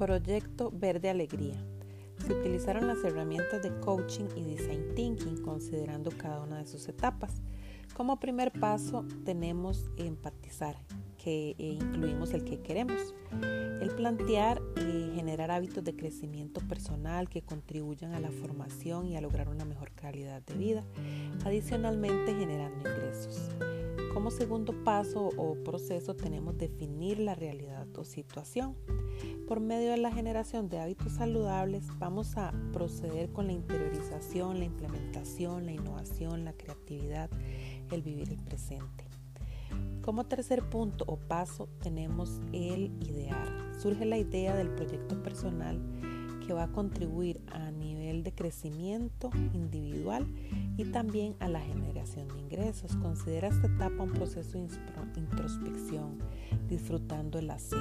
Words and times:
Proyecto 0.00 0.72
Verde 0.74 1.10
Alegría. 1.10 1.62
Se 2.26 2.32
utilizaron 2.32 2.86
las 2.86 3.04
herramientas 3.04 3.62
de 3.62 3.78
coaching 3.80 4.24
y 4.34 4.44
design 4.44 4.94
thinking 4.94 5.42
considerando 5.42 6.10
cada 6.10 6.40
una 6.40 6.56
de 6.56 6.66
sus 6.66 6.88
etapas. 6.88 7.42
Como 7.92 8.18
primer 8.18 8.50
paso 8.50 9.04
tenemos 9.26 9.90
empatizar, 9.98 10.76
que 11.22 11.50
eh, 11.58 11.78
incluimos 11.78 12.32
el 12.32 12.44
que 12.44 12.62
queremos. 12.62 13.14
El 13.82 13.90
plantear 13.94 14.62
y 14.78 15.14
generar 15.16 15.50
hábitos 15.50 15.84
de 15.84 15.94
crecimiento 15.94 16.62
personal 16.62 17.28
que 17.28 17.42
contribuyan 17.42 18.14
a 18.14 18.20
la 18.20 18.30
formación 18.30 19.04
y 19.04 19.18
a 19.18 19.20
lograr 19.20 19.50
una 19.50 19.66
mejor 19.66 19.92
calidad 19.92 20.40
de 20.40 20.54
vida, 20.54 20.82
adicionalmente 21.44 22.34
generando 22.34 22.88
ingresos. 22.88 23.50
Como 24.20 24.30
segundo 24.30 24.74
paso 24.84 25.30
o 25.38 25.54
proceso 25.64 26.14
tenemos 26.14 26.58
definir 26.58 27.18
la 27.18 27.34
realidad 27.34 27.86
o 27.96 28.04
situación. 28.04 28.76
Por 29.48 29.60
medio 29.60 29.92
de 29.92 29.96
la 29.96 30.12
generación 30.12 30.68
de 30.68 30.78
hábitos 30.78 31.14
saludables 31.14 31.86
vamos 31.98 32.36
a 32.36 32.52
proceder 32.70 33.32
con 33.32 33.46
la 33.46 33.54
interiorización, 33.54 34.58
la 34.58 34.66
implementación, 34.66 35.64
la 35.64 35.72
innovación, 35.72 36.44
la 36.44 36.52
creatividad, 36.52 37.30
el 37.90 38.02
vivir 38.02 38.30
el 38.30 38.44
presente. 38.44 39.08
Como 40.02 40.26
tercer 40.26 40.68
punto 40.68 41.06
o 41.08 41.16
paso 41.16 41.70
tenemos 41.82 42.42
el 42.52 42.92
idear. 43.00 43.48
Surge 43.78 44.04
la 44.04 44.18
idea 44.18 44.54
del 44.54 44.68
proyecto 44.68 45.22
personal 45.22 45.80
que 46.50 46.54
va 46.54 46.64
a 46.64 46.72
contribuir 46.72 47.40
a 47.52 47.70
nivel 47.70 48.24
de 48.24 48.32
crecimiento 48.32 49.30
individual 49.54 50.26
y 50.76 50.84
también 50.86 51.36
a 51.38 51.46
la 51.46 51.60
generación 51.60 52.26
de 52.26 52.40
ingresos. 52.40 52.96
Considera 52.96 53.46
esta 53.46 53.68
etapa 53.68 54.02
un 54.02 54.10
proceso 54.10 54.58
de 54.58 55.20
introspección, 55.20 56.18
disfrutando 56.68 57.38
el 57.38 57.50
hacer. 57.52 57.78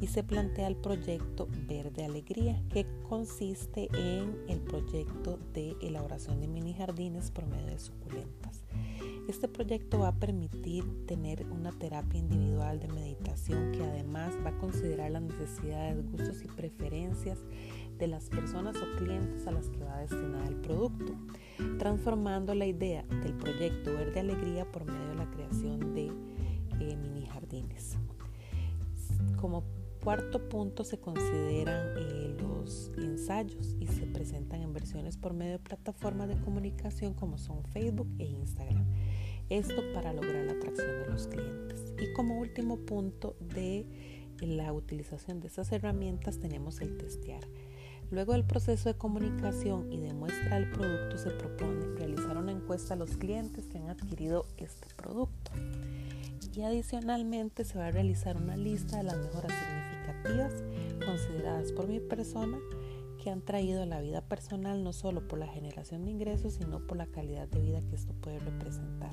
Y 0.00 0.06
se 0.06 0.22
plantea 0.22 0.68
el 0.68 0.76
proyecto 0.76 1.48
Verde 1.66 2.04
Alegría, 2.04 2.62
que 2.72 2.86
consiste 3.08 3.88
en 3.92 4.36
el 4.48 4.60
proyecto 4.60 5.40
de 5.52 5.74
elaboración 5.82 6.40
de 6.40 6.46
mini 6.46 6.74
jardines 6.74 7.32
por 7.32 7.44
medio 7.46 7.66
de 7.66 7.80
suculentas. 7.80 8.62
Este 9.28 9.46
proyecto 9.46 10.00
va 10.00 10.08
a 10.08 10.16
permitir 10.16 11.06
tener 11.06 11.46
una 11.52 11.70
terapia 11.70 12.18
individual 12.18 12.80
de 12.80 12.88
meditación 12.88 13.70
que 13.70 13.84
además 13.84 14.34
va 14.44 14.50
a 14.50 14.58
considerar 14.58 15.12
las 15.12 15.22
necesidades, 15.22 16.04
gustos 16.10 16.42
y 16.42 16.48
preferencias 16.48 17.38
de 18.00 18.08
las 18.08 18.30
personas 18.30 18.76
o 18.76 18.96
clientes 18.96 19.46
a 19.46 19.52
las 19.52 19.68
que 19.68 19.84
va 19.84 19.98
a 19.98 20.00
destinar 20.00 20.48
el 20.48 20.56
producto, 20.56 21.14
transformando 21.78 22.54
la 22.54 22.64
idea 22.64 23.04
del 23.22 23.34
proyecto 23.34 23.92
Verde 23.92 24.20
Alegría 24.20 24.64
por 24.64 24.86
medio 24.86 25.08
de 25.08 25.14
la 25.16 25.30
creación 25.30 25.94
de 25.94 26.06
eh, 26.80 26.96
mini 26.96 27.26
jardines. 27.26 27.98
Como 29.38 29.64
cuarto 30.02 30.48
punto 30.48 30.82
se 30.82 30.98
consideran 30.98 31.88
eh, 31.98 32.36
los 32.40 32.90
ensayos 32.96 33.76
y 33.78 33.86
se 33.86 34.06
presentan 34.06 34.62
en 34.62 34.72
versiones 34.72 35.18
por 35.18 35.34
medio 35.34 35.52
de 35.52 35.58
plataformas 35.58 36.28
de 36.28 36.40
comunicación 36.40 37.12
como 37.12 37.36
son 37.36 37.62
Facebook 37.64 38.08
e 38.18 38.24
Instagram. 38.24 38.86
Esto 39.50 39.82
para 39.92 40.14
lograr 40.14 40.46
la 40.46 40.52
atracción 40.52 41.02
de 41.02 41.06
los 41.10 41.26
clientes. 41.26 41.92
Y 42.00 42.14
como 42.14 42.38
último 42.38 42.78
punto 42.78 43.36
de 43.40 43.84
la 44.40 44.72
utilización 44.72 45.40
de 45.40 45.48
estas 45.48 45.70
herramientas 45.72 46.38
tenemos 46.38 46.80
el 46.80 46.96
testear. 46.96 47.42
Luego 48.10 48.32
del 48.32 48.44
proceso 48.44 48.88
de 48.88 48.96
comunicación 48.96 49.92
y 49.92 50.00
de 50.00 50.12
muestra 50.12 50.58
del 50.58 50.70
producto 50.70 51.16
se 51.16 51.30
propone 51.30 51.94
realizar 51.96 52.36
una 52.36 52.50
encuesta 52.50 52.94
a 52.94 52.96
los 52.96 53.16
clientes 53.16 53.66
que 53.68 53.78
han 53.78 53.88
adquirido 53.88 54.46
este 54.56 54.88
producto. 54.96 55.52
Y 56.52 56.62
adicionalmente 56.62 57.64
se 57.64 57.78
va 57.78 57.86
a 57.86 57.90
realizar 57.92 58.36
una 58.36 58.56
lista 58.56 58.96
de 58.96 59.04
las 59.04 59.16
mejoras 59.16 59.52
significativas 59.52 60.52
consideradas 61.06 61.70
por 61.70 61.86
mi 61.86 62.00
persona 62.00 62.58
que 63.22 63.30
han 63.30 63.42
traído 63.42 63.82
a 63.82 63.86
la 63.86 64.00
vida 64.00 64.22
personal 64.22 64.82
no 64.82 64.92
solo 64.92 65.28
por 65.28 65.38
la 65.38 65.46
generación 65.46 66.04
de 66.04 66.10
ingresos, 66.10 66.54
sino 66.54 66.84
por 66.86 66.96
la 66.96 67.06
calidad 67.06 67.46
de 67.46 67.60
vida 67.60 67.82
que 67.82 67.94
esto 67.94 68.12
puede 68.14 68.40
representar 68.40 69.12